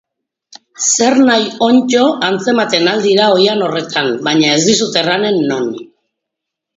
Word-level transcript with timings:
Zernahi 0.91 1.43
onddo 1.65 2.07
atzematen 2.27 2.89
ahal 2.91 3.03
dira 3.07 3.27
oihan 3.33 3.61
horretan, 3.65 4.09
baina 4.29 4.49
ez 4.55 4.63
dizut 4.71 4.97
erranen 5.03 5.39
non. 5.53 5.69